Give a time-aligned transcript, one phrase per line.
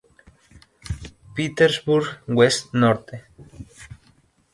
[1.35, 3.05] Petersburg West No.